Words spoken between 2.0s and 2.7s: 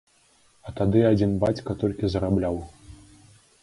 зарабляў.